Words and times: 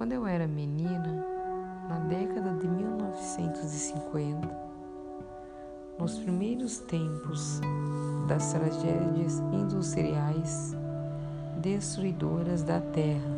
Quando 0.00 0.12
eu 0.12 0.26
era 0.26 0.46
menina, 0.46 1.26
na 1.86 1.98
década 1.98 2.54
de 2.54 2.66
1950, 2.66 4.48
nos 5.98 6.18
primeiros 6.20 6.78
tempos 6.78 7.60
das 8.26 8.50
tragédias 8.50 9.40
industriais 9.52 10.74
destruidoras 11.58 12.62
da 12.62 12.80
terra, 12.80 13.28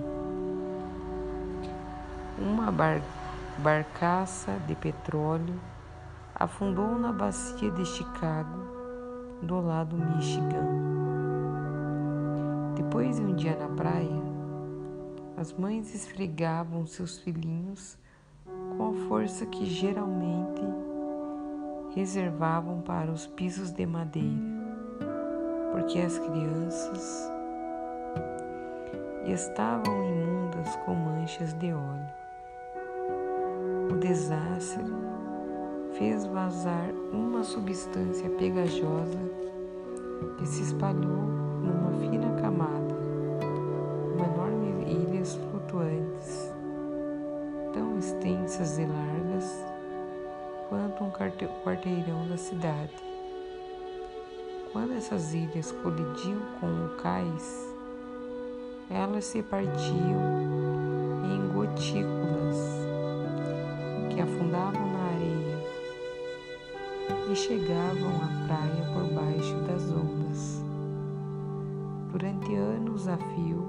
uma 2.39 2.71
bar 2.71 3.03
barcaça 3.59 4.53
de 4.69 4.77
petróleo 4.77 5.59
afundou 6.33 6.97
na 6.97 7.13
bacia 7.13 7.73
de 7.73 7.85
Chicago, 7.85 8.61
do 9.43 9.61
lado 9.61 9.97
Michigan. 9.97 10.69
Depois 12.77 13.17
de 13.17 13.23
um 13.23 13.35
dia 13.35 13.57
na 13.57 13.67
praia, 13.75 14.32
as 15.43 15.53
mães 15.53 15.93
esfregavam 15.93 16.87
seus 16.87 17.19
filhinhos 17.19 17.99
com 18.77 18.91
a 18.91 19.09
força 19.09 19.45
que 19.45 19.67
geralmente 19.67 20.63
reservavam 21.97 22.81
para 22.81 23.11
os 23.11 23.27
pisos 23.27 23.73
de 23.73 23.85
madeira, 23.85 24.39
porque 25.73 25.99
as 25.99 26.17
crianças 26.17 27.29
estavam 29.27 30.05
imundas 30.05 30.77
com 30.85 30.95
manchas 30.95 31.53
de 31.55 31.73
óleo. 31.73 32.15
O 33.91 33.97
desastre 33.97 34.85
fez 35.99 36.25
vazar 36.25 36.93
uma 37.13 37.43
substância 37.43 38.31
pegajosa 38.31 39.19
que 40.39 40.47
se 40.47 40.63
espalhou 40.63 41.27
numa 41.61 41.91
fina 41.99 42.41
camada 42.41 42.82
quarteirão 51.13 52.27
da 52.29 52.37
cidade. 52.37 52.95
Quando 54.73 54.95
essas 54.95 55.35
ilhas 55.35 55.71
colidiam 55.71 56.41
com 56.59 56.87
o 56.87 56.97
cais, 56.97 57.75
elas 58.91 59.25
se 59.25 59.43
partiam 59.43 60.21
em 61.25 61.53
gotículas 61.53 62.57
que 64.11 64.21
afundavam 64.21 64.93
na 64.93 65.05
areia 65.15 65.59
e 67.31 67.37
chegavam 67.37 68.11
à 68.17 68.47
praia 68.47 68.85
por 68.95 69.05
baixo 69.15 69.55
das 69.67 69.91
ondas. 69.91 70.63
Durante 72.11 72.55
anos 72.55 73.09
a 73.09 73.17
fio, 73.17 73.67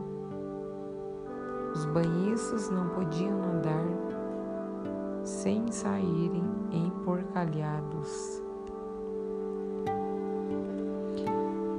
os 1.73 1.85
banhistas 1.85 2.69
não 2.69 2.89
podiam 2.89 3.37
nadar 3.39 3.85
sem 5.23 5.71
saírem 5.71 6.43
emporcalhados. 7.43 8.41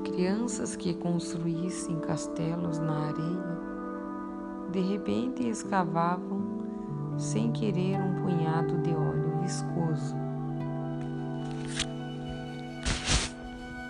Crianças 0.04 0.76
que 0.76 0.94
construíssem 0.94 1.98
castelos 2.00 2.78
na 2.78 3.08
areia, 3.08 3.58
de 4.70 4.80
repente 4.80 5.48
escavavam 5.48 6.42
sem 7.16 7.50
querer 7.52 7.98
um 7.98 8.22
punhado 8.22 8.78
de 8.82 8.90
óleo 8.90 9.40
viscoso. 9.40 10.14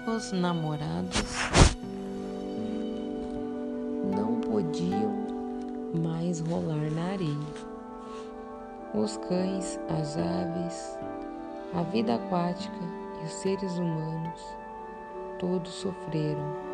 Os 0.06 0.32
namorados 0.32 1.34
não 4.14 4.40
podiam 4.40 5.24
mais 6.02 6.40
rolar 6.40 6.90
na 6.92 7.12
areia. 7.12 7.74
Os 8.94 9.16
cães, 9.16 9.80
as 9.88 10.16
aves, 10.16 10.96
a 11.74 11.82
vida 11.82 12.14
aquática 12.14 12.78
e 13.20 13.24
os 13.24 13.32
seres 13.32 13.76
humanos, 13.78 14.40
todos 15.38 15.70
sofreram. 15.70 16.64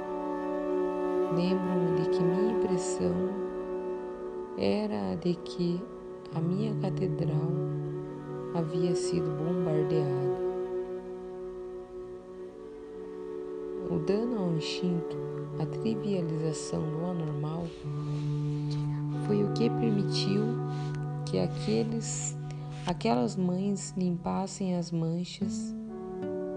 Lembro-me 1.35 2.03
de 2.03 2.11
que 2.11 2.23
minha 2.23 2.53
impressão 2.53 3.15
era 4.59 5.13
a 5.13 5.15
de 5.15 5.35
que 5.37 5.81
a 6.35 6.41
minha 6.41 6.75
catedral 6.83 7.51
havia 8.55 8.95
sido 8.95 9.31
bombardeada. 9.31 10.41
O 13.91 13.99
dano 13.99 14.39
ao 14.39 14.53
instinto, 14.53 15.17
a 15.59 15.67
trivialização 15.67 16.83
do 16.83 17.07
anormal, 17.07 17.65
foi 19.27 19.43
o 19.43 19.53
que 19.53 19.71
permitiu 19.71 20.43
que 21.27 21.39
aqueles, 21.39 22.37
aquelas 22.87 23.37
mães 23.37 23.95
limpassem 23.97 24.77
as 24.77 24.91
manchas 24.91 25.75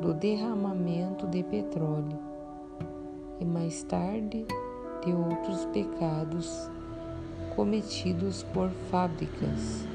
do 0.01 0.13
derramamento 0.13 1.27
de 1.27 1.43
petróleo 1.43 2.19
e 3.39 3.45
mais 3.45 3.83
tarde 3.83 4.45
de 5.05 5.13
outros 5.13 5.65
pecados 5.67 6.69
cometidos 7.55 8.43
por 8.43 8.69
fábricas. 8.89 9.87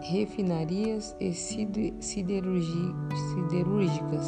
Refinarias 0.00 1.14
e 1.20 1.32
siderúrgicas 1.34 4.26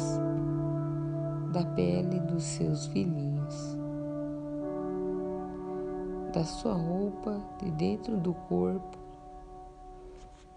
da 1.51 1.65
pele 1.65 2.19
dos 2.19 2.43
seus 2.43 2.85
filhinhos, 2.87 3.77
da 6.33 6.43
sua 6.43 6.73
roupa, 6.73 7.41
de 7.59 7.69
dentro 7.71 8.17
do 8.17 8.33
corpo, 8.33 8.97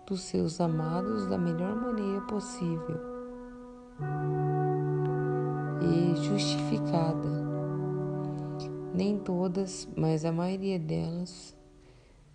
dos 0.06 0.22
seus 0.22 0.60
amados 0.60 1.26
da 1.26 1.38
melhor 1.38 1.74
maneira 1.74 2.20
possível 2.22 3.00
e 5.80 6.16
justificada. 6.22 7.44
Nem 8.94 9.18
todas, 9.18 9.88
mas 9.96 10.24
a 10.24 10.30
maioria 10.30 10.78
delas 10.78 11.56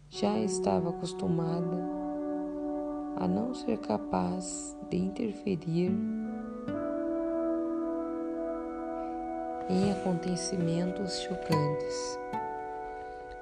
já 0.10 0.38
estava 0.40 0.90
acostumada 0.90 1.78
a 3.16 3.28
não 3.28 3.54
ser 3.54 3.78
capaz 3.78 4.76
de 4.90 4.98
interferir 4.98 5.92
em 9.70 9.92
acontecimentos 9.92 11.20
chocantes. 11.20 12.20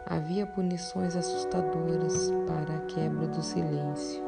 Havia 0.10 0.46
punições 0.46 1.18
assustadoras 1.18 2.32
para 2.48 2.78
a 2.78 2.82
quebra 2.86 3.28
do 3.28 3.42
silêncio, 3.44 4.24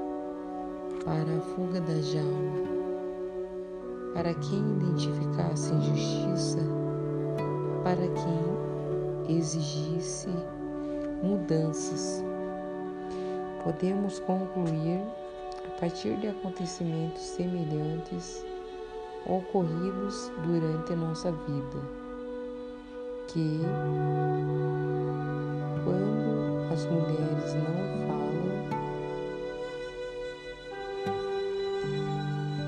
para 1.05 1.37
a 1.37 1.39
fuga 1.55 1.79
da 1.79 2.01
jaula, 2.01 2.67
para 4.13 4.33
quem 4.33 4.59
identificasse 4.59 5.73
injustiça, 5.73 6.59
para 7.81 7.95
quem 7.95 9.37
exigisse 9.37 10.27
mudanças. 11.23 12.21
Podemos 13.63 14.19
concluir, 14.19 14.99
a 15.65 15.79
partir 15.79 16.13
de 16.17 16.27
acontecimentos 16.27 17.21
semelhantes, 17.21 18.45
ocorridos 19.25 20.29
durante 20.43 20.91
a 20.91 20.97
nossa 20.97 21.31
vida, 21.31 21.79
que 23.27 23.61
as 26.79 26.85
mulheres 26.85 27.53
não 27.55 27.75
falam, 28.07 28.47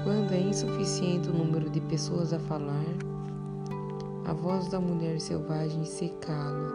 quando 0.04 0.34
é 0.34 0.40
insuficiente 0.42 1.30
o 1.30 1.34
número 1.34 1.70
de 1.70 1.80
pessoas 1.80 2.34
a 2.34 2.40
falar, 2.40 2.84
a 4.26 4.34
voz 4.34 4.68
da 4.68 4.82
mulher 4.82 5.18
selvagem 5.22 5.86
se 5.86 6.10
cala, 6.20 6.74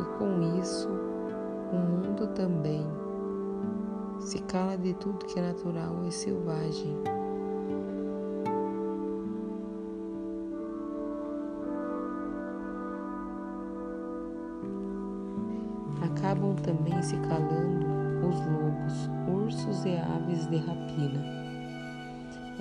e 0.00 0.04
com 0.18 0.58
isso 0.58 0.88
o 1.70 1.76
mundo 1.76 2.26
também 2.28 2.86
se 4.18 4.38
cala 4.44 4.78
de 4.78 4.94
tudo 4.94 5.26
que 5.26 5.38
é 5.38 5.42
natural 5.42 6.02
e 6.06 6.12
selvagem. 6.12 6.96
Também 16.62 17.02
se 17.02 17.16
calando 17.16 17.86
os 18.26 18.36
lobos, 18.46 19.10
ursos 19.28 19.84
e 19.84 19.96
aves 19.96 20.46
de 20.46 20.56
rapina, 20.56 21.22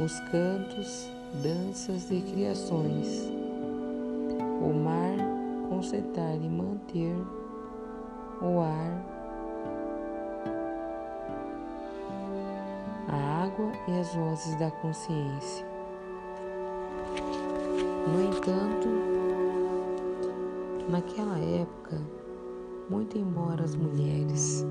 os 0.04 0.20
cantos, 0.32 1.10
danças 1.42 2.12
e 2.12 2.22
criações, 2.22 3.32
o 4.62 4.74
mar 4.74 5.18
concentrar 5.70 6.36
e 6.36 6.50
manter 6.50 7.16
o 8.42 8.60
ar, 8.60 9.06
a 13.08 13.44
água 13.44 13.72
e 13.88 14.00
as 14.00 14.14
vozes 14.14 14.56
da 14.60 14.72
consciência. 14.72 15.66
No 18.08 18.22
entanto, 18.22 19.12
Naquela 20.92 21.40
época, 21.40 22.02
muito 22.92 23.18
embora 23.18 23.64
as 23.64 23.74
mulheres 23.74 24.68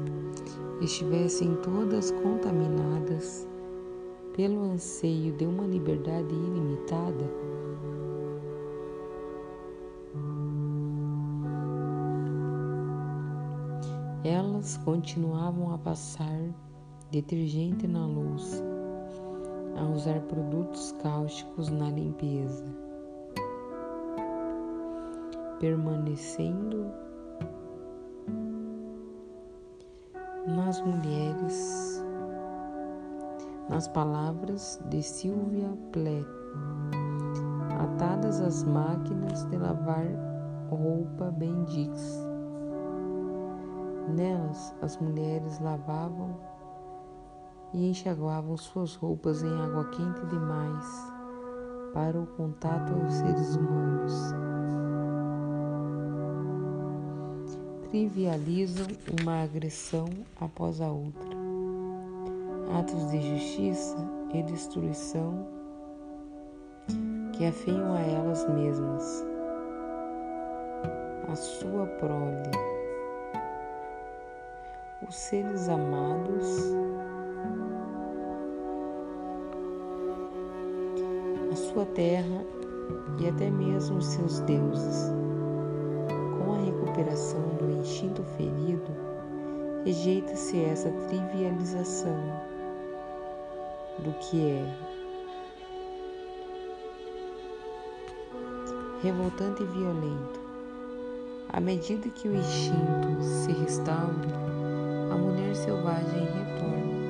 estivessem 0.82 1.56
todas 1.62 2.10
contaminadas 2.10 3.48
pelo 4.36 4.62
anseio 4.62 5.34
de 5.38 5.46
uma 5.46 5.66
liberdade 5.66 6.34
ilimitada, 6.34 7.24
elas 14.22 14.76
continuavam 14.84 15.72
a 15.72 15.78
passar 15.78 16.42
detergente 17.10 17.86
na 17.86 18.06
louça, 18.06 18.62
a 19.76 19.84
usar 19.86 20.20
produtos 20.22 20.92
cáusticos 21.02 21.70
na 21.70 21.88
limpeza, 21.88 22.66
permanecendo 25.58 27.09
nas 30.46 30.80
mulheres, 30.80 32.04
nas 33.68 33.86
palavras 33.88 34.80
de 34.86 35.02
Silvia 35.02 35.68
Plath, 35.92 36.26
atadas 37.78 38.40
às 38.40 38.64
máquinas 38.64 39.44
de 39.46 39.58
lavar 39.58 40.06
roupa 40.70 41.30
Bendix. 41.30 42.26
Nelas, 44.08 44.74
as 44.82 44.96
mulheres 44.98 45.60
lavavam 45.60 46.36
e 47.72 47.90
enxaguavam 47.90 48.56
suas 48.56 48.96
roupas 48.96 49.42
em 49.42 49.60
água 49.60 49.84
quente 49.90 50.26
demais 50.26 51.12
para 51.92 52.18
o 52.18 52.26
contato 52.26 52.92
aos 52.94 53.12
seres 53.14 53.56
humanos. 53.56 54.34
Trivializam 57.90 58.86
uma 59.20 59.42
agressão 59.42 60.08
após 60.40 60.80
a 60.80 60.88
outra. 60.88 61.28
Atos 62.78 63.10
de 63.10 63.20
justiça 63.20 63.96
e 64.32 64.42
destruição 64.44 65.46
que 67.32 67.44
afeiam 67.44 67.92
a 67.92 68.00
elas 68.00 68.48
mesmas, 68.48 69.26
a 71.28 71.34
sua 71.34 71.86
prole, 71.86 72.50
os 75.08 75.14
seres 75.14 75.68
amados. 75.68 76.74
A 81.50 81.56
sua 81.56 81.84
terra 81.86 82.44
e 83.18 83.28
até 83.28 83.50
mesmo 83.50 83.98
os 83.98 84.06
seus 84.06 84.38
deuses 84.40 85.12
recuperação 86.80 87.40
do 87.58 87.70
instinto 87.78 88.22
ferido, 88.36 88.90
rejeita-se 89.84 90.62
essa 90.64 90.90
trivialização 91.08 92.16
do 93.98 94.12
que 94.20 94.50
é 94.50 94.90
revoltante 99.02 99.62
e 99.62 99.66
violento. 99.66 100.40
À 101.52 101.60
medida 101.60 102.08
que 102.10 102.28
o 102.28 102.34
instinto 102.34 103.22
se 103.22 103.52
restaura, 103.52 104.28
a 105.10 105.16
mulher 105.16 105.54
selvagem 105.56 106.24
retorna. 106.24 107.00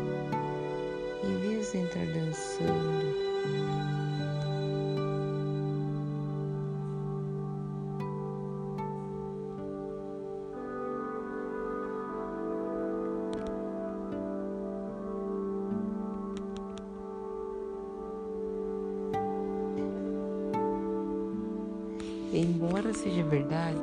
Em 1.23 1.37
vez 1.39 1.73
de 1.73 1.79
entrar 1.79 2.07
dançando, 2.07 3.90
Embora 22.33 22.93
seja 22.93 23.25
verdade 23.25 23.81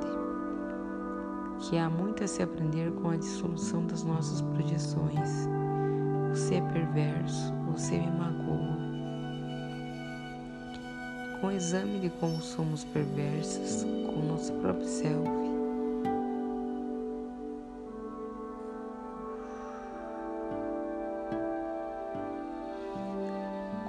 que 1.59 1.77
há 1.77 1.89
muito 1.89 2.23
a 2.23 2.27
se 2.27 2.41
aprender 2.41 2.89
com 2.93 3.09
a 3.09 3.17
dissolução 3.17 3.85
das 3.85 4.03
nossas 4.03 4.39
projeções, 4.41 5.49
você 6.29 6.55
é 6.55 6.61
perverso, 6.61 7.53
você 7.69 7.97
me 7.97 8.09
magoa. 8.09 8.77
Com 11.41 11.47
o 11.47 11.51
exame 11.51 11.99
de 11.99 12.09
como 12.09 12.41
somos 12.41 12.85
perversos 12.85 13.83
com 13.83 14.21
o 14.21 14.25
nosso 14.25 14.53
próprio 14.53 14.87
self, 14.87 15.29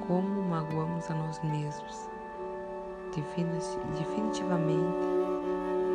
como 0.08 0.42
magoamos 0.42 1.08
a 1.08 1.14
nós 1.14 1.40
mesmos 1.44 2.17
definitivamente 3.96 5.18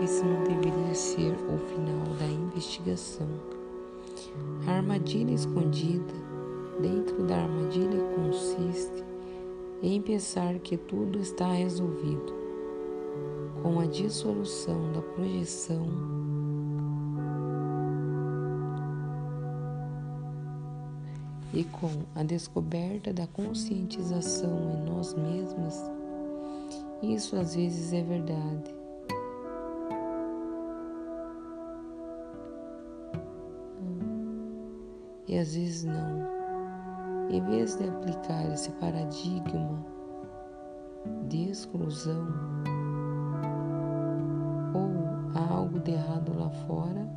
esse 0.04 0.24
não 0.24 0.44
deveria 0.44 0.94
ser 0.94 1.34
o 1.34 1.58
final 1.58 2.16
da 2.20 2.26
investigação. 2.26 3.28
A 4.68 4.72
armadilha 4.72 5.34
escondida 5.34 6.14
dentro 6.82 7.24
da 7.24 7.38
armadilha 7.38 8.02
consiste 8.16 9.04
em 9.82 10.02
pensar 10.02 10.60
que 10.60 10.78
tudo 10.78 11.20
está 11.20 11.52
resolvido. 11.52 12.44
Com 13.62 13.80
a 13.80 13.86
dissolução 13.86 14.92
da 14.92 15.02
projeção, 15.02 15.88
e 21.54 21.64
com 21.64 21.90
a 22.16 22.24
descoberta 22.24 23.14
da 23.14 23.28
conscientização 23.28 24.72
em 24.72 24.90
nós 24.90 25.14
mesmos, 25.14 25.76
isso 27.04 27.36
às 27.36 27.56
vezes 27.56 27.92
é 27.92 28.02
verdade. 28.02 28.74
E 35.28 35.38
às 35.38 35.56
vezes 35.56 35.84
não. 35.84 36.34
Em 37.30 37.42
vez 37.46 37.76
de 37.76 37.90
aplicar 37.90 38.46
esse 38.54 38.72
paradigma 38.74 39.84
de 41.28 41.50
exclusão, 41.50 42.28
ou 44.74 44.92
há 45.36 45.54
algo 45.54 45.80
de 45.80 45.92
errado 45.92 46.38
lá 46.38 46.50
fora, 46.68 47.08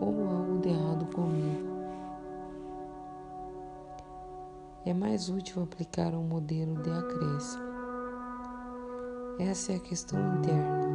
ou 0.00 0.28
algo 0.28 0.58
de 0.60 0.68
errado 0.68 1.06
comigo. 1.14 1.76
É 4.84 4.92
mais 4.92 5.28
útil 5.28 5.62
aplicar 5.62 6.14
um 6.14 6.22
modelo 6.22 6.80
de 6.82 6.90
acréscimo. 6.90 7.65
Essa 9.38 9.72
é 9.72 9.76
a 9.76 9.80
questão 9.80 10.18
interna. 10.38 10.86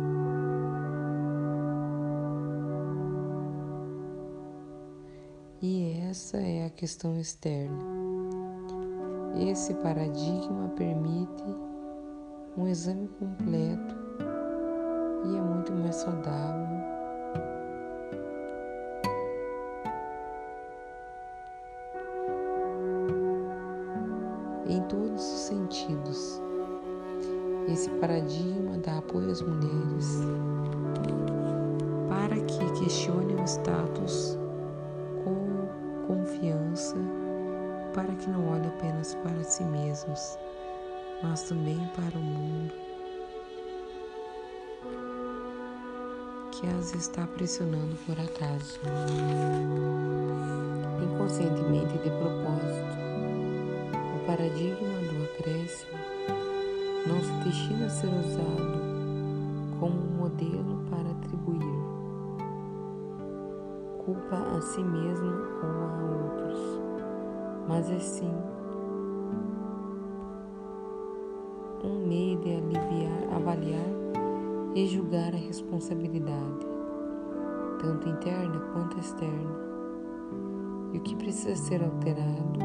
E 5.61 5.99
essa 6.09 6.37
é 6.37 6.65
a 6.65 6.69
questão 6.71 7.19
externa. 7.19 7.77
Esse 9.39 9.75
paradigma 9.75 10.69
permite 10.69 11.43
um 12.57 12.67
exame 12.67 13.07
completo 13.19 13.95
e 15.25 15.37
é 15.37 15.41
muito 15.41 15.71
mais 15.73 15.97
saudável. 15.97 16.67
Em 24.67 24.81
todos 24.87 25.21
os 25.21 25.39
sentidos. 25.41 26.50
Esse 27.71 27.89
paradigma 28.01 28.77
dá 28.79 28.97
apoio 28.97 29.31
às 29.31 29.41
mulheres 29.41 30.19
para 32.09 32.35
que 32.35 32.83
questionem 32.83 33.37
o 33.37 33.45
status 33.45 34.37
com 35.23 36.05
confiança, 36.05 36.97
para 37.93 38.13
que 38.15 38.29
não 38.29 38.49
olhem 38.49 38.67
apenas 38.67 39.15
para 39.15 39.41
si 39.45 39.63
mesmos, 39.63 40.37
mas 41.23 41.43
também 41.43 41.79
para 41.95 42.19
o 42.19 42.21
mundo 42.21 42.73
que 46.51 46.67
as 46.77 46.93
está 46.93 47.25
pressionando 47.25 47.95
por 48.05 48.19
acaso, 48.19 48.81
inconscientemente 51.01 51.93
de 51.99 52.09
propósito. 52.09 52.97
O 54.17 54.25
paradigma 54.25 54.99
do 55.07 55.23
acréscimo 55.23 56.00
não 57.07 57.19
se 57.19 57.31
destina 57.43 57.85
a 57.85 57.89
ser 57.89 58.07
usado 58.07 58.81
como 59.79 59.95
um 59.95 60.17
modelo 60.17 60.83
para 60.89 61.09
atribuir 61.09 62.01
culpa 64.05 64.35
a 64.35 64.61
si 64.61 64.83
mesmo 64.83 65.31
ou 65.63 65.69
a 65.69 66.25
outros, 66.25 66.81
mas 67.67 67.89
é 67.89 67.99
sim 67.99 68.33
um 71.83 72.07
meio 72.07 72.39
de 72.39 72.55
aliviar, 72.55 73.35
avaliar 73.35 73.89
e 74.75 74.85
julgar 74.87 75.33
a 75.33 75.37
responsabilidade, 75.37 76.67
tanto 77.79 78.09
interna 78.09 78.59
quanto 78.73 78.99
externa, 78.99 79.51
e 80.93 80.97
o 80.97 81.01
que 81.01 81.15
precisa 81.15 81.55
ser 81.55 81.83
alterado, 81.83 82.59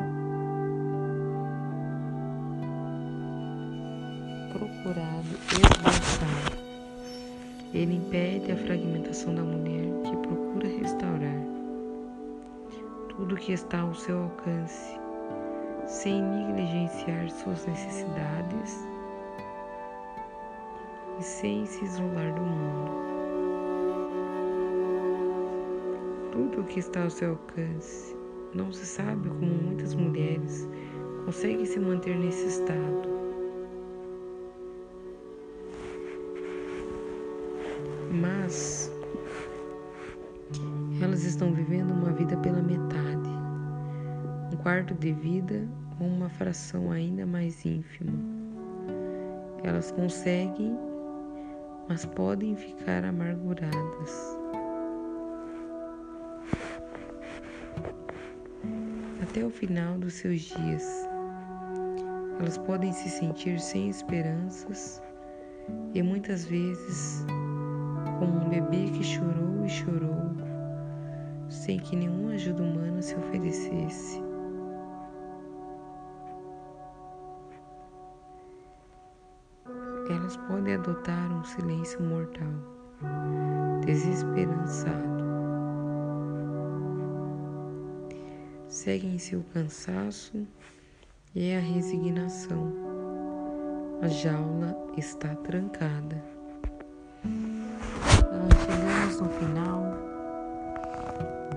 procurado 4.86 5.26
esboçar. 5.50 6.52
Ele 7.74 7.96
impede 7.96 8.52
a 8.52 8.56
fragmentação 8.56 9.34
da 9.34 9.42
mulher 9.42 9.84
que 10.04 10.16
procura 10.16 10.68
restaurar 10.68 11.42
tudo 13.08 13.34
que 13.36 13.52
está 13.52 13.80
ao 13.80 13.94
seu 13.94 14.22
alcance, 14.24 14.98
sem 15.86 16.22
negligenciar 16.22 17.28
suas 17.30 17.66
necessidades 17.66 18.86
e 21.18 21.22
sem 21.22 21.66
se 21.66 21.84
isolar 21.84 22.32
do 22.34 22.42
mundo. 22.42 23.06
Tudo 26.30 26.60
o 26.60 26.64
que 26.64 26.78
está 26.78 27.02
ao 27.02 27.10
seu 27.10 27.30
alcance. 27.30 28.14
Não 28.54 28.72
se 28.72 28.86
sabe 28.86 29.28
como 29.28 29.46
muitas 29.46 29.94
mulheres 29.94 30.68
conseguem 31.24 31.66
se 31.66 31.80
manter 31.80 32.16
nesse 32.16 32.46
estado. 32.46 33.15
Mas 38.46 38.92
elas 41.02 41.24
estão 41.24 41.52
vivendo 41.52 41.90
uma 41.90 42.12
vida 42.12 42.36
pela 42.36 42.62
metade, 42.62 43.28
um 44.52 44.56
quarto 44.58 44.94
de 44.94 45.12
vida 45.14 45.68
ou 45.98 46.06
uma 46.06 46.28
fração 46.28 46.92
ainda 46.92 47.26
mais 47.26 47.66
ínfima. 47.66 48.12
Elas 49.64 49.90
conseguem, 49.90 50.78
mas 51.88 52.04
podem 52.04 52.54
ficar 52.54 53.04
amarguradas. 53.04 54.38
Até 59.24 59.44
o 59.44 59.50
final 59.50 59.98
dos 59.98 60.14
seus 60.14 60.42
dias, 60.42 61.04
elas 62.38 62.56
podem 62.58 62.92
se 62.92 63.08
sentir 63.08 63.58
sem 63.58 63.88
esperanças 63.88 65.02
e 65.94 66.00
muitas 66.00 66.44
vezes 66.44 67.26
como 68.18 68.44
um 68.44 68.49
bebê 68.49 68.90
que 68.90 69.04
chorou 69.04 69.64
e 69.64 69.68
chorou 69.68 70.16
sem 71.49 71.78
que 71.78 71.96
nenhuma 71.96 72.32
ajuda 72.32 72.62
humana 72.62 73.02
se 73.02 73.14
oferecesse. 73.16 74.23
Elas 80.08 80.37
podem 80.37 80.75
adotar 80.75 81.32
um 81.32 81.44
silêncio 81.44 82.00
mortal, 82.02 82.52
desesperançado. 83.85 85.16
Seguem 88.68 89.18
seu 89.18 89.42
cansaço 89.52 90.46
e 91.35 91.54
a 91.54 91.61
resignação. 91.61 92.73
A 94.02 94.08
jaula 94.08 94.76
está 94.96 95.35
trancada. 95.37 96.35
No 99.18 99.30
final 99.30 99.82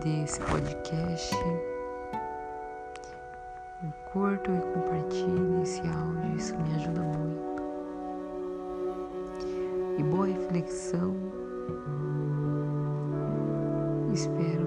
desse 0.02 0.40
podcast. 0.40 1.36
Curtam 4.14 4.58
e 4.58 4.62
compartilhem 4.74 5.62
esse 5.62 5.82
áudio, 5.82 6.38
isso 6.38 6.56
me 6.58 6.76
ajuda 6.76 7.02
muito. 7.02 7.62
E 9.98 10.04
boa 10.04 10.28
reflexão. 10.28 11.14
Espero 14.14 14.66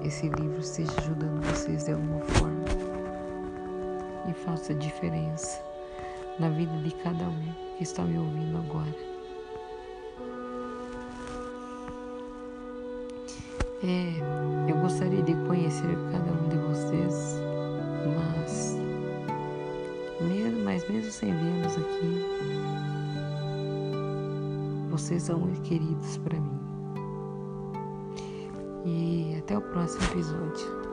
que 0.00 0.06
esse 0.08 0.28
livro 0.30 0.58
esteja 0.58 0.92
ajudando 0.98 1.44
vocês 1.44 1.84
de 1.84 1.92
alguma 1.92 2.20
forma 2.22 2.64
e 4.28 4.34
faça 4.34 4.74
diferença 4.74 5.62
na 6.40 6.48
vida 6.50 6.76
de 6.78 6.90
cada 6.90 7.24
um 7.24 7.54
que 7.76 7.84
está 7.84 8.02
me 8.02 8.18
ouvindo 8.18 8.58
agora. 8.58 9.05
É, 13.82 14.70
eu 14.70 14.76
gostaria 14.78 15.22
de 15.22 15.34
conhecer 15.46 15.96
cada 16.10 16.32
um 16.32 16.48
de 16.48 16.56
vocês, 16.56 17.40
mas 18.16 18.78
mesmo, 20.20 20.64
mas 20.64 20.88
mesmo 20.88 21.10
sem 21.10 21.30
vê-los 21.32 21.76
aqui, 21.76 22.24
vocês 24.90 25.22
são 25.24 25.38
muito 25.38 25.60
queridos 25.60 26.16
para 26.18 26.40
mim. 26.40 26.58
E 28.86 29.36
até 29.38 29.58
o 29.58 29.60
próximo 29.60 30.04
episódio. 30.04 30.85